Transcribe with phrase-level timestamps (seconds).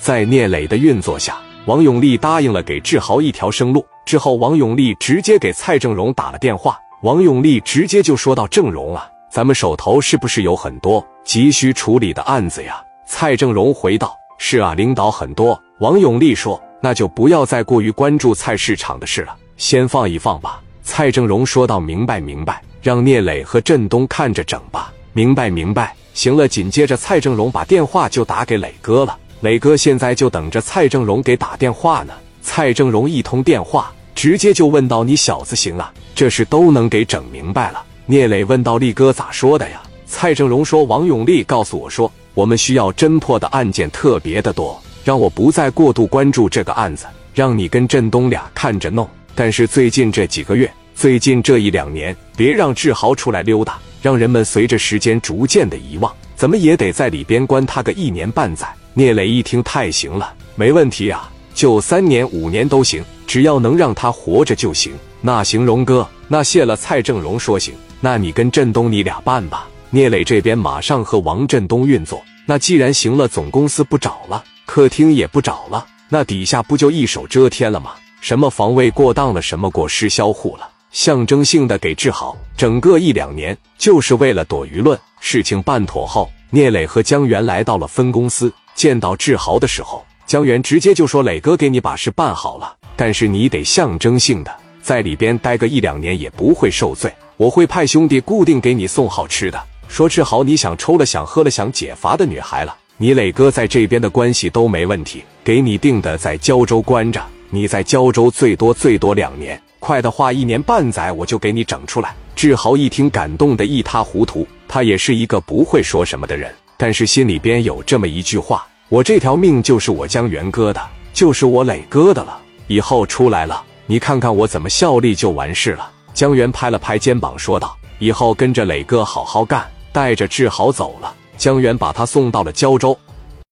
[0.00, 3.84] 在聂磊的运作下，王永利答应了给志豪一条生路。
[4.06, 6.80] 之后，王永利直接给蔡正荣打了电话。
[7.02, 25.94] 王永利直接就说到：“正荣啊，咱们手头是不是有很多急需处理的案子呀？”蔡正荣回道：“是啊，领导很多。”王永利说：“那就不要再过于关注菜市场的事了，先放一放吧。”蔡正荣说道：“明白，明白，让聂磊和振东看着整吧。”明白，明白。
[26.14, 29.16] 行了，紧接着蔡正荣把电话就打给磊哥了。
[29.40, 32.12] 磊哥现在就等着蔡正荣给打电话呢。
[32.42, 49.08] 蔡正荣一通电话，直接就问到：“你小子行啊，这事都能给整明白了。”聂磊问道：“力哥咋说的呀？”蔡正荣说：“王永利告诉我说，我们需要侦破的案件特别的多，让我不再过度关注这个案子，让你跟振东俩看着弄。
[49.34, 64.92] 但是最近这几个月，最近这一两年，别让志豪出来溜达，让人们随着时间逐渐的遗忘，怎么也得在里边关他个一年半载。”聂磊一听，太行了，没问题啊，就三年五年都行，只要能让他活着就行。
[65.20, 66.74] 那行，荣哥，那谢了。
[66.74, 69.68] 蔡正荣说行，那你跟振东你俩办吧。
[69.90, 72.20] 聂磊这边马上和王振东运作。
[72.46, 77.92] 那既然行了，总公司不找了，客厅也不找了，那底下不就一手遮天了吗？
[78.20, 84.98] 什么防卫过当了，什么过失销户了，象征性的给治好，整个一两年就是为了躲舆论。
[85.20, 88.52] 事情办妥后，聂磊和江源来到了分公司。
[88.80, 94.50] 见到志豪的时候，江源直接就说：“磊哥给你把事办好了，但是你得象征性的
[94.80, 97.12] 在里边待个一两年，也不会受罪。
[97.36, 99.62] 我会派兄弟固定给你送好吃的。
[99.86, 107.22] 说志豪，你想抽了想喝了想解乏的女孩了，你磊哥在这边的关系都没问题，给你定的在胶州关着。
[107.50, 114.48] 你在胶州最多最多两年，快的话一年半载我就给你整出来。”志豪一听，感动的一塌糊涂。
[114.66, 118.66] 他也是一个不会说什么的人，但是心里边有这么一句话。
[118.90, 122.36] 我这条命就是我江源哥的，就是我磊哥的了。
[122.66, 125.88] 以后出来了，你看看我怎么效力就完事了。
[126.12, 131.14] 江源拍了拍肩膀说道：“以后跟着磊哥好好干。”带着志豪走了。
[131.36, 132.98] 江源把他送到了胶州。